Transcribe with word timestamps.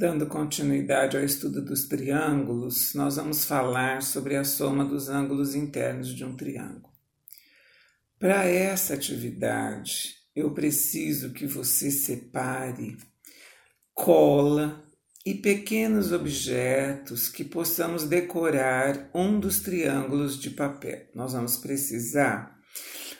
Dando 0.00 0.24
continuidade 0.24 1.14
ao 1.14 1.22
estudo 1.22 1.62
dos 1.62 1.86
triângulos, 1.86 2.94
nós 2.94 3.16
vamos 3.16 3.44
falar 3.44 4.00
sobre 4.00 4.34
a 4.34 4.44
soma 4.44 4.82
dos 4.82 5.10
ângulos 5.10 5.54
internos 5.54 6.14
de 6.14 6.24
um 6.24 6.34
triângulo. 6.34 6.90
Para 8.18 8.46
essa 8.46 8.94
atividade, 8.94 10.14
eu 10.34 10.54
preciso 10.54 11.34
que 11.34 11.46
você 11.46 11.90
separe 11.90 12.96
cola 13.92 14.82
e 15.26 15.34
pequenos 15.34 16.12
objetos 16.12 17.28
que 17.28 17.44
possamos 17.44 18.04
decorar 18.04 19.10
um 19.14 19.38
dos 19.38 19.60
triângulos 19.60 20.40
de 20.40 20.48
papel. 20.48 21.10
Nós 21.14 21.34
vamos 21.34 21.58
precisar 21.58 22.58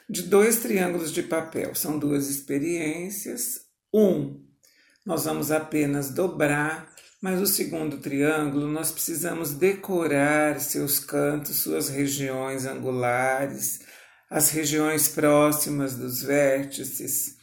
de 0.09 0.23
dois 0.23 0.61
triângulos 0.61 1.13
de 1.13 1.25
papel, 1.25 1.75
são 1.75 1.99
duas 1.99 2.31
experiências. 2.31 3.67
Um 3.93 4.49
nós 5.05 5.25
vamos 5.25 5.51
apenas 5.51 6.11
dobrar, 6.11 6.89
mas 7.21 7.41
o 7.41 7.47
segundo 7.47 7.99
triângulo 7.99 8.67
nós 8.67 8.91
precisamos 8.91 9.53
decorar 9.53 10.61
seus 10.61 10.99
cantos, 10.99 11.63
suas 11.63 11.89
regiões 11.89 12.67
angulares, 12.67 13.81
as 14.31 14.51
regiões 14.51 15.09
próximas 15.09 15.97
dos 15.97 16.23
vértices, 16.23 17.40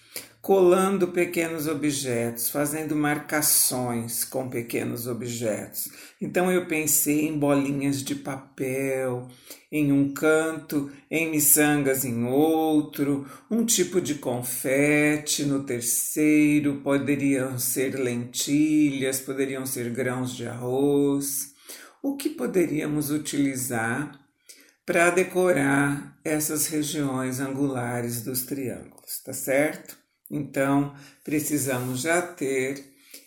colando 0.47 1.09
pequenos 1.09 1.67
objetos, 1.67 2.49
fazendo 2.49 2.95
marcações 2.95 4.23
com 4.23 4.47
pequenos 4.47 5.05
objetos. 5.05 5.89
Então 6.21 6.49
eu 6.49 6.67
pensei 6.67 7.27
em 7.27 7.37
bolinhas 7.37 8.01
de 8.01 8.15
papel 8.15 9.27
em 9.69 9.91
um 9.91 10.13
canto, 10.13 10.89
em 11.11 11.29
miçangas 11.29 12.05
em 12.05 12.23
outro, 12.23 13.27
um 13.51 13.65
tipo 13.65 13.99
de 13.99 14.15
confete 14.15 15.43
no 15.43 15.65
terceiro, 15.65 16.79
poderiam 16.81 17.59
ser 17.59 17.99
lentilhas, 17.99 19.19
poderiam 19.19 19.65
ser 19.65 19.89
grãos 19.89 20.33
de 20.33 20.47
arroz. 20.47 21.51
O 22.01 22.15
que 22.15 22.29
poderíamos 22.29 23.11
utilizar 23.11 24.17
para 24.85 25.09
decorar 25.09 26.17
essas 26.23 26.67
regiões 26.67 27.41
angulares 27.41 28.21
dos 28.21 28.43
triângulos, 28.43 29.21
tá 29.25 29.33
certo? 29.33 30.06
Então, 30.29 30.95
precisamos 31.23 32.01
já 32.01 32.21
ter 32.21 32.83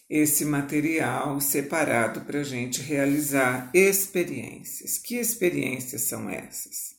esse 0.09 0.45
material 0.45 1.41
separado 1.41 2.23
para 2.23 2.41
a 2.41 2.45
gente 2.45 2.83
realizar 2.83 3.70
experiências. 3.73 4.98
Que 4.98 5.17
experiências 5.17 6.03
são 6.03 6.29
essas? 6.29 6.98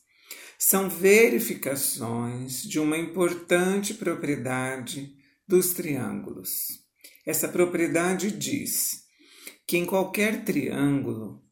São 0.58 0.88
verificações 0.88 2.62
de 2.62 2.80
uma 2.80 2.96
importante 2.96 3.94
propriedade 3.94 5.14
dos 5.46 5.74
triângulos. 5.74 6.82
Essa 7.26 7.48
propriedade 7.48 8.30
diz 8.30 9.02
que 9.66 9.76
em 9.76 9.84
qualquer 9.84 10.44
triângulo, 10.44 11.42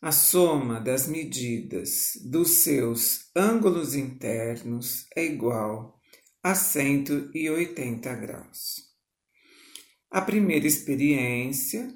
a 0.00 0.12
soma 0.12 0.80
das 0.80 1.06
medidas 1.06 2.18
dos 2.24 2.62
seus 2.62 3.30
ângulos 3.34 3.94
internos 3.94 5.06
é 5.16 5.24
igual 5.24 5.98
a 6.44 6.54
180 6.54 8.14
graus. 8.16 8.84
A 10.10 10.20
primeira 10.20 10.66
experiência 10.66 11.90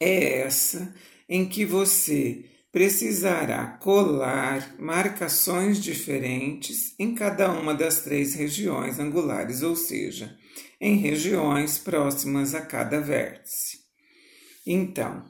é 0.00 0.40
essa 0.40 0.92
em 1.28 1.48
que 1.48 1.64
você 1.64 2.50
precisará 2.72 3.68
colar 3.68 4.74
marcações 4.80 5.80
diferentes 5.80 6.92
em 6.98 7.14
cada 7.14 7.52
uma 7.52 7.72
das 7.72 8.02
três 8.02 8.34
regiões 8.34 8.98
angulares, 8.98 9.62
ou 9.62 9.76
seja, 9.76 10.36
em 10.80 10.96
regiões 10.96 11.78
próximas 11.78 12.52
a 12.52 12.62
cada 12.62 13.00
vértice. 13.00 13.78
Então, 14.66 15.24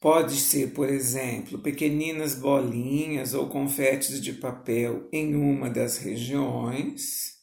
Pode 0.00 0.36
ser, 0.36 0.70
por 0.70 0.88
exemplo, 0.88 1.58
pequeninas 1.58 2.34
bolinhas 2.34 3.34
ou 3.34 3.50
confetes 3.50 4.18
de 4.18 4.32
papel 4.32 5.06
em 5.12 5.34
uma 5.34 5.68
das 5.68 5.98
regiões, 5.98 7.34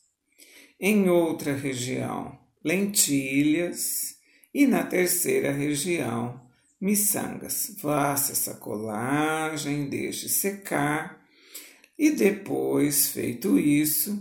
em 0.79 1.07
outra 1.07 1.53
região, 1.53 2.35
lentilhas 2.65 4.17
e 4.51 4.65
na 4.65 4.83
terceira 4.83 5.51
região, 5.51 6.41
miçangas. 6.81 7.75
Faça 7.79 8.31
essa 8.31 8.55
colagem, 8.55 9.87
deixe 9.87 10.27
secar 10.27 11.23
e 11.97 12.09
depois, 12.09 13.09
feito 13.09 13.59
isso, 13.59 14.19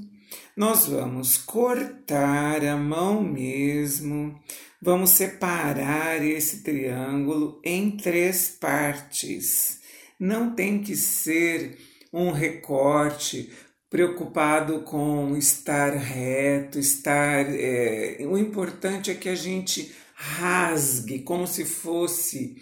nós 0.57 0.87
vamos 0.87 1.37
cortar 1.37 2.65
a 2.65 2.77
mão 2.77 3.23
mesmo 3.23 4.41
Vamos 4.81 5.11
separar 5.11 6.25
esse 6.25 6.63
triângulo 6.63 7.61
em 7.65 7.97
três 7.97 8.51
partes. 8.51 9.81
Não 10.21 10.55
tem 10.55 10.83
que 10.83 10.95
ser 10.95 11.79
um 12.13 12.31
recorte 12.31 13.51
preocupado 13.89 14.83
com 14.83 15.35
estar 15.37 15.95
reto, 15.95 16.79
estar. 16.79 17.47
É, 17.49 18.19
o 18.21 18.37
importante 18.37 19.11
é 19.11 19.15
que 19.15 19.31
a 19.31 19.35
gente 19.35 19.93
rasgue 20.15 21.21
como 21.21 21.47
se 21.47 21.65
fosse 21.65 22.57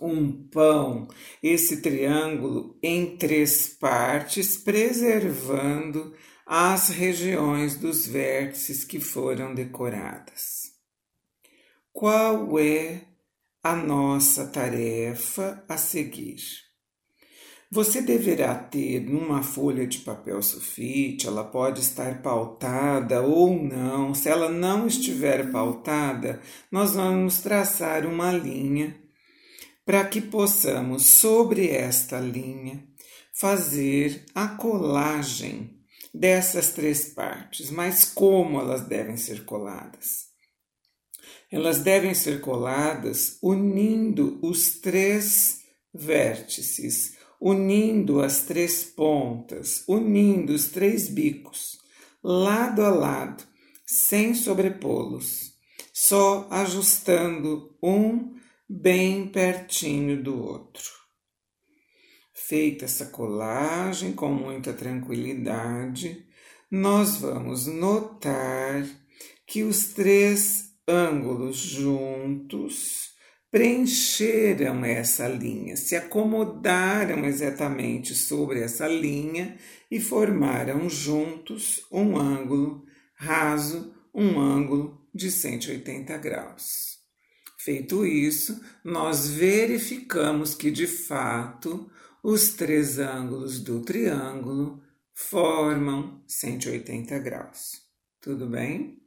um 0.00 0.30
pão 0.48 1.08
esse 1.42 1.80
triângulo 1.80 2.78
em 2.82 3.16
três 3.16 3.68
partes, 3.68 4.56
preservando 4.56 6.14
as 6.46 6.88
regiões 6.88 7.76
dos 7.76 8.06
vértices 8.06 8.84
que 8.84 9.00
foram 9.00 9.54
decoradas 9.54 10.74
qual 11.94 12.58
é 12.58 13.02
a 13.62 13.76
nossa 13.76 14.48
tarefa 14.48 15.64
a 15.68 15.76
seguir. 15.76 16.36
Você 17.70 18.02
deverá 18.02 18.54
ter 18.56 19.00
numa 19.00 19.44
folha 19.44 19.86
de 19.86 19.98
papel 19.98 20.42
sulfite, 20.42 21.28
ela 21.28 21.44
pode 21.44 21.80
estar 21.80 22.20
pautada 22.20 23.22
ou 23.22 23.54
não. 23.54 24.12
Se 24.12 24.28
ela 24.28 24.48
não 24.48 24.88
estiver 24.88 25.52
pautada, 25.52 26.40
nós 26.70 26.94
vamos 26.94 27.38
traçar 27.38 28.06
uma 28.06 28.32
linha 28.32 29.00
para 29.86 30.04
que 30.04 30.20
possamos, 30.20 31.06
sobre 31.06 31.68
esta 31.68 32.18
linha, 32.18 32.84
fazer 33.32 34.24
a 34.34 34.48
colagem 34.48 35.78
dessas 36.14 36.70
três 36.70 37.06
partes. 37.06 37.70
Mas 37.70 38.04
como 38.04 38.60
elas 38.60 38.86
devem 38.86 39.16
ser 39.16 39.44
coladas? 39.44 40.32
Elas 41.50 41.80
devem 41.80 42.14
ser 42.14 42.40
coladas 42.40 43.38
unindo 43.42 44.38
os 44.42 44.78
três 44.78 45.60
vértices, 45.92 47.16
unindo 47.40 48.20
as 48.20 48.42
três 48.42 48.84
pontas, 48.84 49.84
unindo 49.88 50.52
os 50.52 50.68
três 50.68 51.08
bicos, 51.08 51.78
lado 52.22 52.82
a 52.82 52.90
lado, 52.90 53.44
sem 53.86 54.34
sobrepô-los, 54.34 55.52
só 55.92 56.48
ajustando 56.50 57.76
um 57.82 58.34
bem 58.68 59.28
pertinho 59.28 60.22
do 60.22 60.42
outro. 60.42 61.03
Feita 62.46 62.84
essa 62.84 63.06
colagem 63.06 64.12
com 64.12 64.28
muita 64.28 64.74
tranquilidade, 64.74 66.26
nós 66.70 67.16
vamos 67.16 67.66
notar 67.66 68.86
que 69.46 69.62
os 69.62 69.94
três 69.94 70.74
ângulos 70.86 71.56
juntos 71.56 73.14
preencheram 73.50 74.84
essa 74.84 75.26
linha, 75.26 75.74
se 75.74 75.96
acomodaram 75.96 77.24
exatamente 77.24 78.14
sobre 78.14 78.60
essa 78.60 78.86
linha 78.86 79.56
e 79.90 79.98
formaram 79.98 80.86
juntos 80.90 81.86
um 81.90 82.18
ângulo 82.18 82.84
raso, 83.14 83.94
um 84.14 84.38
ângulo 84.38 85.00
de 85.14 85.30
180 85.30 86.18
graus. 86.18 86.93
Feito 87.64 88.04
isso, 88.04 88.60
nós 88.84 89.26
verificamos 89.26 90.54
que 90.54 90.70
de 90.70 90.86
fato 90.86 91.90
os 92.22 92.50
três 92.50 92.98
ângulos 92.98 93.58
do 93.58 93.80
triângulo 93.80 94.82
formam 95.14 96.22
180 96.28 97.18
graus. 97.20 97.80
Tudo 98.20 98.46
bem? 98.46 98.98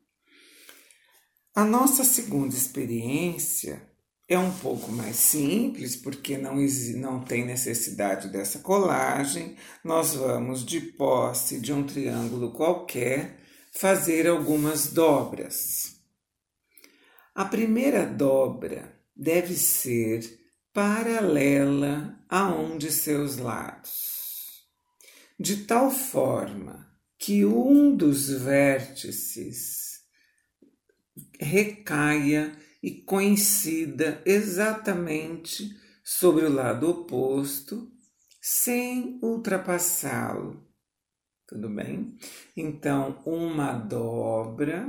A 1.54 1.63
nossa 1.63 2.04
segunda 2.04 2.56
experiência 2.56 3.80
é 4.27 4.39
um 4.39 4.51
pouco 4.51 4.92
mais 4.92 5.18
simples, 5.18 5.95
porque 5.95 6.36
não, 6.36 6.56
não 6.95 7.24
tem 7.24 7.45
necessidade 7.45 8.27
dessa 8.30 8.57
colagem. 8.57 9.56
Nós 9.83 10.15
vamos, 10.15 10.65
de 10.65 10.81
posse 10.81 11.59
de 11.59 11.71
um 11.71 11.86
triângulo 11.86 12.51
qualquer, 12.54 13.39
fazer 13.71 14.27
algumas 14.27 14.88
dobras. 14.88 15.96
A 17.38 17.45
primeira 17.45 18.04
dobra 18.04 19.00
deve 19.16 19.54
ser 19.54 20.39
paralela 20.74 22.19
a 22.28 22.48
um 22.48 22.80
de 22.80 22.92
seus 22.92 23.38
lados, 23.38 24.66
de 25.39 25.57
tal 25.68 25.92
forma 25.92 26.92
que 27.16 27.45
um 27.45 27.95
dos 27.95 28.28
vértices 28.28 30.00
recaia 31.39 32.57
e 32.81 33.04
coincida 33.04 34.19
exatamente 34.25 35.69
sobre 36.04 36.44
o 36.44 36.51
lado 36.51 36.90
oposto, 36.90 37.88
sem 38.42 39.19
ultrapassá-lo. 39.22 40.68
Tudo 41.48 41.69
bem? 41.69 42.18
Então, 42.56 43.22
uma 43.28 43.74
dobra 43.74 44.88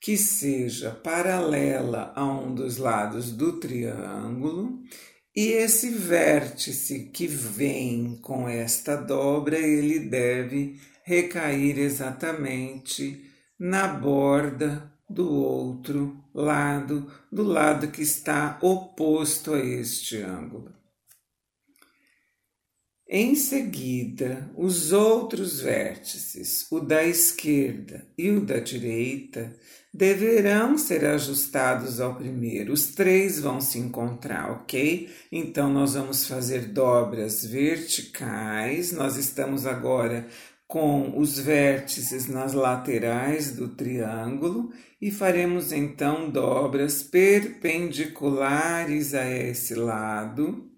que 0.00 0.16
seja 0.16 0.90
paralela 0.90 2.12
a 2.16 2.24
um 2.24 2.54
dos 2.54 2.78
lados 2.78 3.30
do 3.30 3.60
triângulo 3.60 4.80
e 5.34 5.48
esse 5.52 5.90
vértice 5.90 7.10
que 7.12 7.26
vem 7.26 8.16
com 8.20 8.48
esta 8.48 8.96
dobra, 8.96 9.58
ele 9.58 10.00
deve 10.00 10.80
recair 11.04 11.78
exatamente 11.78 13.24
na 13.58 13.86
borda 13.86 14.92
do 15.08 15.28
outro 15.30 16.24
lado, 16.34 17.10
do 17.30 17.42
lado 17.42 17.88
que 17.88 18.02
está 18.02 18.58
oposto 18.60 19.54
a 19.54 19.60
este 19.60 20.18
ângulo. 20.22 20.79
Em 23.12 23.34
seguida, 23.34 24.48
os 24.56 24.92
outros 24.92 25.60
vértices, 25.60 26.64
o 26.70 26.78
da 26.78 27.04
esquerda 27.04 28.06
e 28.16 28.30
o 28.30 28.40
da 28.40 28.60
direita, 28.60 29.52
deverão 29.92 30.78
ser 30.78 31.04
ajustados 31.04 32.00
ao 32.00 32.14
primeiro. 32.14 32.72
Os 32.72 32.94
três 32.94 33.40
vão 33.40 33.60
se 33.60 33.80
encontrar, 33.80 34.52
ok? 34.52 35.10
Então, 35.32 35.72
nós 35.72 35.94
vamos 35.94 36.24
fazer 36.24 36.66
dobras 36.66 37.44
verticais. 37.44 38.92
Nós 38.92 39.16
estamos 39.16 39.66
agora 39.66 40.24
com 40.68 41.18
os 41.18 41.36
vértices 41.36 42.28
nas 42.28 42.52
laterais 42.52 43.56
do 43.56 43.70
triângulo 43.70 44.70
e 45.02 45.10
faremos 45.10 45.72
então 45.72 46.30
dobras 46.30 47.02
perpendiculares 47.02 49.14
a 49.14 49.28
esse 49.28 49.74
lado 49.74 50.69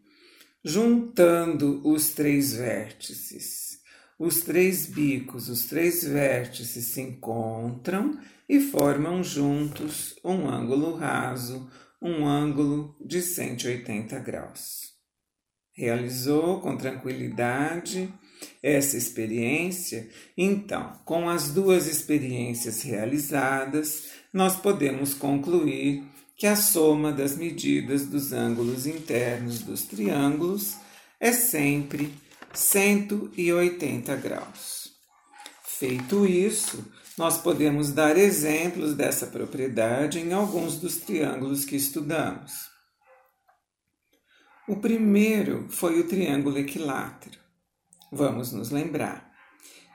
juntando 0.64 1.80
os 1.84 2.10
três 2.10 2.54
vértices. 2.54 3.80
Os 4.18 4.42
três 4.42 4.86
bicos, 4.86 5.48
os 5.48 5.66
três 5.66 6.04
vértices 6.04 6.86
se 6.86 7.00
encontram 7.00 8.18
e 8.48 8.60
formam 8.60 9.24
juntos 9.24 10.14
um 10.24 10.48
ângulo 10.48 10.94
raso, 10.94 11.68
um 12.00 12.26
ângulo 12.26 12.96
de 13.04 13.20
180 13.20 14.18
graus. 14.20 14.92
Realizou 15.74 16.60
com 16.60 16.76
tranquilidade 16.76 18.12
essa 18.62 18.96
experiência? 18.96 20.08
Então, 20.36 21.00
com 21.04 21.28
as 21.28 21.50
duas 21.50 21.86
experiências 21.86 22.82
realizadas, 22.82 24.10
nós 24.32 24.56
podemos 24.56 25.14
concluir 25.14 26.04
que 26.42 26.46
a 26.48 26.56
soma 26.56 27.12
das 27.12 27.36
medidas 27.36 28.04
dos 28.06 28.32
ângulos 28.32 28.84
internos 28.84 29.60
dos 29.60 29.82
triângulos 29.82 30.74
é 31.20 31.32
sempre 31.32 32.12
180 32.52 34.16
graus. 34.16 34.90
Feito 35.64 36.26
isso, 36.26 36.84
nós 37.16 37.38
podemos 37.38 37.92
dar 37.92 38.18
exemplos 38.18 38.94
dessa 38.94 39.28
propriedade 39.28 40.18
em 40.18 40.32
alguns 40.32 40.78
dos 40.78 40.96
triângulos 40.96 41.64
que 41.64 41.76
estudamos. 41.76 42.52
O 44.66 44.74
primeiro 44.78 45.68
foi 45.70 46.00
o 46.00 46.08
triângulo 46.08 46.58
equilátero. 46.58 47.38
Vamos 48.10 48.50
nos 48.50 48.70
lembrar. 48.70 49.32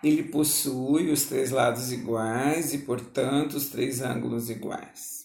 Ele 0.01 0.23
possui 0.23 1.11
os 1.11 1.25
três 1.25 1.51
lados 1.51 1.91
iguais 1.91 2.73
e, 2.73 2.77
portanto, 2.77 3.57
os 3.57 3.67
três 3.67 3.99
ângulos 3.99 4.49
iguais. 4.49 5.16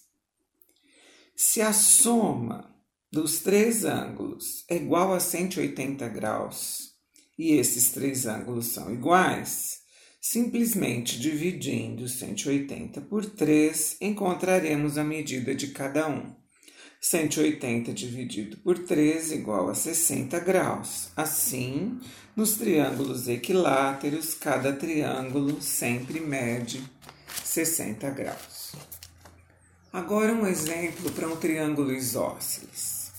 Se 1.35 1.63
a 1.63 1.73
soma 1.73 2.71
dos 3.11 3.41
três 3.41 3.85
ângulos 3.85 4.65
é 4.69 4.77
igual 4.77 5.15
a 5.15 5.21
180 5.21 6.07
graus 6.09 6.93
e 7.39 7.53
esses 7.55 7.91
três 7.91 8.27
ângulos 8.27 8.67
são 8.67 8.93
iguais, 8.93 9.81
simplesmente 10.21 11.19
dividindo 11.19 12.07
180 12.07 13.01
por 13.03 13.25
3, 13.25 13.97
encontraremos 14.01 14.99
a 14.99 15.05
medida 15.05 15.55
de 15.55 15.69
cada 15.69 16.07
um. 16.09 16.35
180 17.01 17.93
dividido 17.93 18.59
por 18.59 18.79
3 18.79 19.33
igual 19.33 19.69
a 19.69 19.75
60 19.75 20.39
graus. 20.39 21.09
Assim, 21.17 21.99
nos 22.37 22.55
triângulos 22.55 23.27
equiláteros, 23.27 24.35
cada 24.35 24.73
triângulo 24.73 25.61
sempre 25.61 26.21
mede 26.21 26.81
60 27.43 28.09
graus. 28.11 28.52
Agora 29.93 30.33
um 30.33 30.47
exemplo 30.47 31.13
para 31.13 31.29
um 31.29 31.37
triângulo 31.37 31.93
isósceles. 31.93 33.13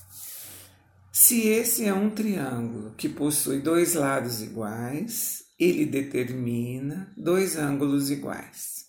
Se 1.11 1.47
esse 1.47 1.85
é 1.85 1.93
um 1.93 2.09
triângulo 2.09 2.95
que 2.95 3.07
possui 3.07 3.59
dois 3.59 3.93
lados 3.93 4.41
iguais, 4.41 5.45
ele 5.59 5.85
determina 5.85 7.13
dois 7.15 7.57
ângulos 7.57 8.09
iguais. 8.09 8.87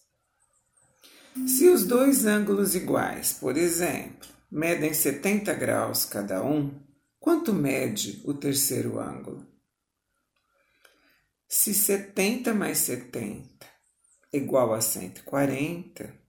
Se 1.47 1.69
os 1.69 1.85
dois 1.85 2.25
ângulos 2.25 2.75
iguais, 2.75 3.35
por 3.35 3.55
exemplo, 3.55 4.29
medem 4.51 4.95
70 4.95 5.53
graus 5.53 6.07
cada 6.07 6.43
um, 6.43 6.81
quanto 7.21 7.53
mede 7.53 8.23
o 8.25 8.33
terceiro 8.33 8.99
ângulo? 8.99 9.47
Se 11.47 11.75
70 11.75 12.55
mais 12.55 12.79
70 12.79 13.67
é 14.33 14.39
igual 14.39 14.73
a 14.73 14.81
140, 14.81 16.24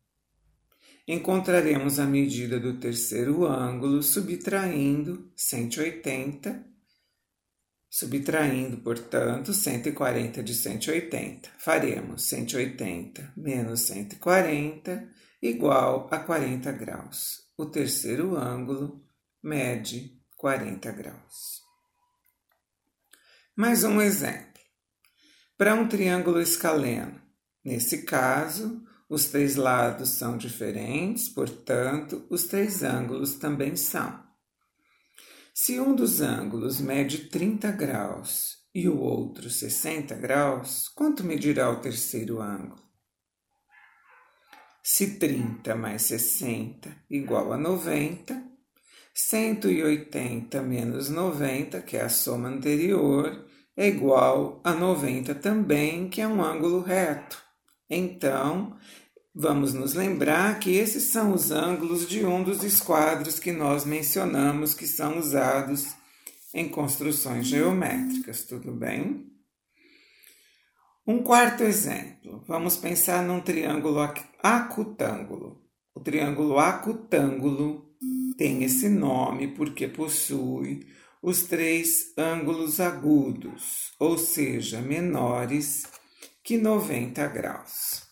encontraremos 1.07 1.99
a 1.99 2.05
medida 2.05 2.59
do 2.59 2.79
terceiro 2.79 3.45
ângulo 3.45 4.01
subtraindo 4.01 5.31
180, 5.35 6.65
subtraindo, 7.89 8.77
portanto, 8.77 9.53
140 9.53 10.43
de 10.43 10.55
180. 10.55 11.49
Faremos 11.59 12.23
180 12.23 13.33
menos 13.37 13.81
140 13.81 15.07
igual 15.41 16.07
a 16.11 16.19
40 16.19 16.71
graus. 16.71 17.45
O 17.57 17.65
terceiro 17.65 18.35
ângulo 18.35 19.05
mede 19.41 20.19
40 20.35 20.91
graus. 20.91 21.61
Mais 23.55 23.83
um 23.83 24.01
exemplo. 24.01 24.55
Para 25.57 25.73
um 25.75 25.87
triângulo 25.87 26.41
escaleno, 26.41 27.21
nesse 27.63 28.03
caso, 28.03 28.83
os 29.09 29.25
três 29.25 29.55
lados 29.55 30.09
são 30.09 30.37
diferentes, 30.37 31.29
portanto, 31.29 32.25
os 32.29 32.45
três 32.45 32.83
ângulos 32.83 33.35
também 33.35 33.75
são. 33.75 34.23
Se 35.53 35.79
um 35.79 35.95
dos 35.95 36.21
ângulos 36.21 36.81
mede 36.81 37.29
30 37.29 37.71
graus 37.71 38.57
e 38.73 38.89
o 38.89 38.99
outro 38.99 39.49
60 39.49 40.13
graus, 40.15 40.89
quanto 40.89 41.23
medirá 41.23 41.69
o 41.69 41.77
terceiro 41.77 42.41
ângulo? 42.41 42.83
Se 44.83 45.17
30 45.17 45.75
mais 45.75 46.01
60 46.03 46.95
igual 47.09 47.53
a 47.53 47.57
90, 47.57 48.43
180 49.13 50.61
menos 50.61 51.09
90, 51.09 51.81
que 51.83 51.95
é 51.95 52.01
a 52.01 52.09
soma 52.09 52.49
anterior, 52.49 53.47
é 53.77 53.87
igual 53.87 54.61
a 54.63 54.73
90 54.73 55.35
também, 55.35 56.09
que 56.09 56.21
é 56.21 56.27
um 56.27 56.43
ângulo 56.43 56.81
reto. 56.81 57.44
Então, 57.89 58.75
vamos 59.33 59.73
nos 59.73 59.93
lembrar 59.93 60.59
que 60.59 60.71
esses 60.71 61.03
são 61.03 61.33
os 61.33 61.51
ângulos 61.51 62.07
de 62.07 62.25
um 62.25 62.43
dos 62.43 62.63
esquadros 62.63 63.39
que 63.39 63.51
nós 63.51 63.85
mencionamos 63.85 64.73
que 64.73 64.87
são 64.87 65.19
usados 65.19 65.93
em 66.53 66.67
construções 66.69 67.45
geométricas, 67.45 68.45
tudo 68.45 68.71
bem? 68.71 69.29
Um 71.05 71.21
quarto 71.21 71.63
exemplo, 71.63 72.43
vamos 72.47 72.77
pensar 72.77 73.21
num 73.21 73.39
triângulo 73.39 73.99
acutângulo. 74.41 75.61
O 75.93 75.99
triângulo 75.99 76.57
acutângulo 76.57 77.95
tem 78.37 78.63
esse 78.63 78.89
nome 78.89 79.49
porque 79.49 79.87
possui 79.87 80.87
os 81.21 81.43
três 81.43 82.13
ângulos 82.17 82.79
agudos, 82.79 83.93
ou 83.99 84.17
seja, 84.17 84.81
menores 84.81 85.83
que 86.45 86.59
90 86.59 87.27
graus. 87.29 88.03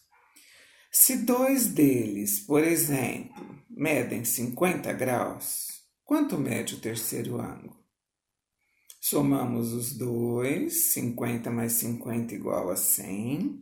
Se 0.91 1.17
dois 1.17 1.67
deles, 1.67 2.39
por 2.39 2.63
exemplo, 2.63 3.59
medem 3.69 4.25
50 4.25 4.91
graus, 4.93 5.67
quanto 6.03 6.39
mede 6.39 6.73
o 6.73 6.79
terceiro 6.79 7.39
ângulo? 7.39 7.77
Somamos 8.99 9.71
os 9.71 9.95
dois, 9.95 10.93
50 10.93 11.51
mais 11.51 11.73
50 11.73 12.33
igual 12.33 12.71
a 12.71 12.75
100, 12.75 13.61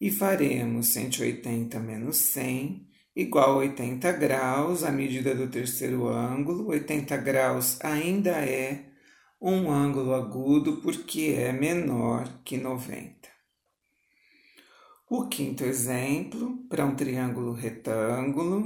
e 0.00 0.10
faremos 0.10 0.88
180 0.88 1.78
menos 1.78 2.16
100 2.16 2.88
igual 3.14 3.52
a 3.52 3.56
80 3.56 4.12
graus, 4.12 4.82
a 4.82 4.90
medida 4.90 5.34
do 5.34 5.46
terceiro 5.50 6.08
ângulo. 6.08 6.68
80 6.68 7.18
graus 7.18 7.78
ainda 7.82 8.30
é 8.30 8.86
um 9.38 9.70
ângulo 9.70 10.14
agudo 10.14 10.80
porque 10.80 11.34
é 11.36 11.52
menor 11.52 12.40
que 12.42 12.56
90. 12.56 13.33
O 15.16 15.28
quinto 15.28 15.62
exemplo, 15.62 16.58
para 16.68 16.84
um 16.84 16.96
triângulo 16.96 17.52
retângulo, 17.52 18.64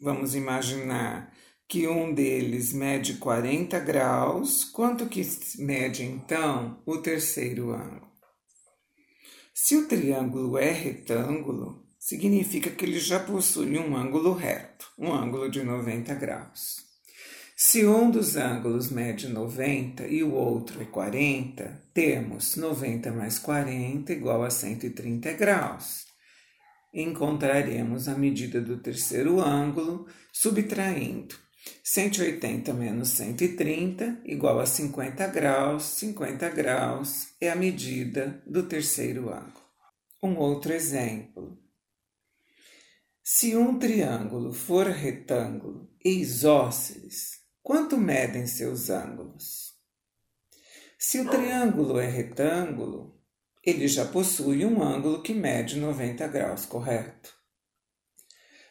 vamos 0.00 0.34
imaginar 0.34 1.30
que 1.68 1.86
um 1.86 2.14
deles 2.14 2.72
mede 2.72 3.18
40 3.18 3.78
graus, 3.80 4.64
quanto 4.64 5.06
que 5.10 5.20
mede 5.58 6.02
então 6.02 6.80
o 6.86 6.96
terceiro 6.96 7.72
ângulo? 7.72 8.10
Se 9.52 9.76
o 9.76 9.86
triângulo 9.86 10.56
é 10.56 10.70
retângulo, 10.70 11.84
significa 11.98 12.70
que 12.70 12.86
ele 12.86 12.98
já 12.98 13.20
possui 13.20 13.78
um 13.78 13.94
ângulo 13.94 14.32
reto, 14.32 14.90
um 14.98 15.12
ângulo 15.12 15.50
de 15.50 15.62
90 15.62 16.14
graus. 16.14 16.89
Se 17.62 17.84
um 17.84 18.10
dos 18.10 18.36
ângulos 18.36 18.90
mede 18.90 19.28
90 19.28 20.06
e 20.06 20.22
o 20.22 20.32
outro 20.32 20.80
é 20.80 20.86
40, 20.86 21.82
temos 21.92 22.56
90 22.56 23.12
mais 23.12 23.38
40 23.38 24.14
igual 24.14 24.42
a 24.42 24.48
130 24.48 25.34
graus. 25.34 26.06
Encontraremos 26.92 28.08
a 28.08 28.14
medida 28.14 28.62
do 28.62 28.78
terceiro 28.78 29.42
ângulo 29.42 30.08
subtraindo 30.32 31.34
180 31.84 32.72
menos 32.72 33.10
130 33.10 34.22
igual 34.24 34.58
a 34.58 34.64
50 34.64 35.26
graus. 35.26 35.82
50 35.82 36.48
graus 36.48 37.34
é 37.38 37.50
a 37.50 37.54
medida 37.56 38.42
do 38.46 38.62
terceiro 38.62 39.28
ângulo. 39.28 39.66
Um 40.22 40.38
outro 40.38 40.72
exemplo. 40.72 41.58
Se 43.22 43.54
um 43.54 43.78
triângulo 43.78 44.50
for 44.50 44.86
retângulo 44.86 45.90
e 46.02 46.08
isósceles, 46.08 47.39
quanto 47.62 47.96
medem 47.96 48.46
seus 48.46 48.90
ângulos? 48.90 49.74
Se 50.98 51.20
o 51.20 51.30
triângulo 51.30 51.98
é 51.98 52.06
retângulo, 52.06 53.18
ele 53.64 53.86
já 53.88 54.04
possui 54.04 54.64
um 54.64 54.82
ângulo 54.82 55.22
que 55.22 55.34
mede 55.34 55.78
90 55.78 56.28
graus, 56.28 56.66
correto? 56.66 57.34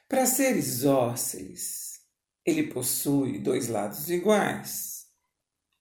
Para 0.08 0.26
ser 0.26 0.56
isósceles, 0.56 2.02
ele 2.46 2.68
possui 2.68 3.40
dois 3.40 3.68
lados 3.68 4.10
iguais, 4.10 5.06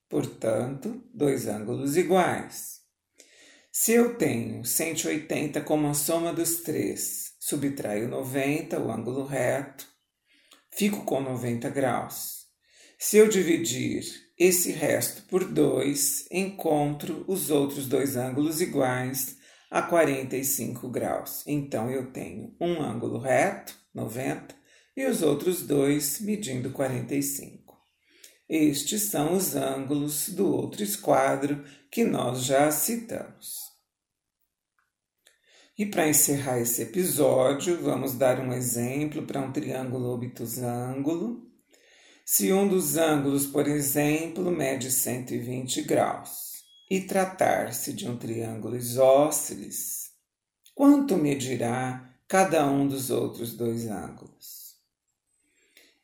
portanto, 0.08 1.02
dois 1.14 1.46
ângulos 1.46 1.96
iguais. 1.96 2.78
Se 3.72 3.92
eu 3.92 4.16
tenho 4.16 4.64
180 4.64 5.60
como 5.62 5.86
a 5.86 5.94
soma 5.94 6.32
dos 6.32 6.56
três, 6.62 7.34
subtraio 7.38 8.08
90, 8.08 8.78
o 8.80 8.90
ângulo 8.90 9.24
reto, 9.24 9.86
fico 10.70 11.04
com 11.04 11.20
90 11.20 11.70
graus. 11.70 12.37
Se 13.00 13.16
eu 13.16 13.28
dividir 13.28 14.02
esse 14.36 14.72
resto 14.72 15.22
por 15.28 15.44
2, 15.44 16.26
encontro 16.32 17.24
os 17.28 17.48
outros 17.48 17.86
dois 17.86 18.16
ângulos 18.16 18.60
iguais 18.60 19.36
a 19.70 19.80
45 19.80 20.88
graus. 20.88 21.44
Então 21.46 21.88
eu 21.88 22.10
tenho 22.10 22.56
um 22.60 22.82
ângulo 22.82 23.20
reto, 23.20 23.72
90, 23.94 24.52
e 24.96 25.06
os 25.06 25.22
outros 25.22 25.62
dois 25.62 26.20
medindo 26.20 26.70
45. 26.70 27.78
Estes 28.48 29.02
são 29.02 29.34
os 29.34 29.54
ângulos 29.54 30.30
do 30.30 30.52
outro 30.52 30.82
esquadro 30.82 31.64
que 31.92 32.02
nós 32.02 32.42
já 32.42 32.68
citamos. 32.72 33.58
E 35.78 35.86
para 35.86 36.08
encerrar 36.08 36.58
esse 36.58 36.82
episódio, 36.82 37.80
vamos 37.80 38.14
dar 38.14 38.40
um 38.40 38.52
exemplo 38.52 39.22
para 39.24 39.40
um 39.40 39.52
triângulo 39.52 40.14
obtusângulo. 40.14 41.47
Se 42.30 42.52
um 42.52 42.68
dos 42.68 42.98
ângulos, 42.98 43.46
por 43.46 43.66
exemplo, 43.66 44.50
mede 44.50 44.90
120 44.90 45.80
graus 45.80 46.62
e 46.90 47.00
tratar-se 47.00 47.90
de 47.90 48.06
um 48.06 48.18
triângulo 48.18 48.76
isósceles, 48.76 50.10
quanto 50.74 51.16
medirá 51.16 52.14
cada 52.28 52.70
um 52.70 52.86
dos 52.86 53.08
outros 53.08 53.54
dois 53.56 53.86
ângulos? 53.86 54.76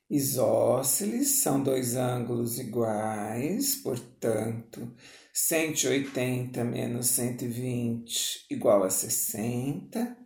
Isósceles 0.08 1.42
são 1.42 1.62
dois 1.62 1.94
ângulos 1.94 2.58
iguais, 2.58 3.74
portanto, 3.76 4.94
180 5.30 6.64
menos 6.64 7.08
120 7.08 8.46
igual 8.48 8.82
a 8.82 8.88
60. 8.88 10.16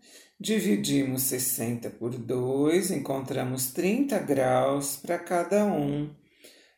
Dividimos 0.41 1.23
60 1.23 1.91
por 1.91 2.17
2, 2.17 2.93
encontramos 2.93 3.73
30 3.73 4.21
graus 4.21 4.97
para 4.97 5.19
cada 5.19 5.65
um 5.65 6.15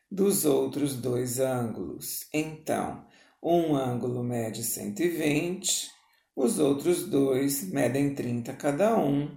dos 0.09 0.45
outros 0.45 0.95
dois 0.95 1.39
ângulos. 1.39 2.27
Então, 2.33 3.05
um 3.41 3.75
ângulo 3.75 4.23
mede 4.23 4.63
120, 4.63 5.91
os 6.35 6.57
outros 6.57 7.05
dois 7.05 7.71
medem 7.71 8.15
30 8.15 8.51
cada 8.53 8.97
um, 8.97 9.29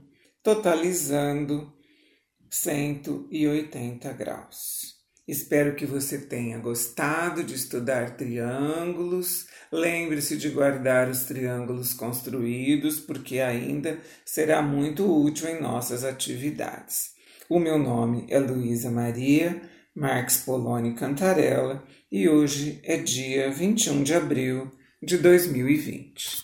totalizando 0.43 1.71
180 2.49 4.11
graus. 4.15 5.04
Espero 5.27 5.75
que 5.75 5.87
você 5.87 6.19
tenha 6.19 6.59
gostado 6.59 7.43
de 7.43 7.55
estudar 7.55 8.17
triângulos. 8.17 9.47
Lembre-se 9.73 10.37
de 10.37 10.51
guardar 10.51 11.09
os 11.09 11.25
triângulos 11.25 11.95
construídos, 11.95 13.01
porque 13.01 13.41
ainda 13.41 13.99
será 14.25 14.61
muito 14.61 15.05
útil 15.05 15.49
em 15.49 15.61
nossas 15.61 16.05
atividades. 16.05 17.13
O 17.49 17.59
meu 17.59 17.79
nome 17.79 18.27
é 18.29 18.39
Luísa 18.39 18.91
Maria 18.91 19.63
Marques 19.95 20.39
Poloni 20.39 20.95
Cantarella 20.95 21.85
e 22.11 22.29
hoje 22.29 22.81
é 22.83 22.97
dia 22.97 23.51
21 23.51 24.03
de 24.03 24.13
abril 24.13 24.73
de 25.03 25.17
2020. 25.17 26.44